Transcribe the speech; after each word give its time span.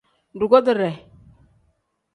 Dugotire. 0.39 0.91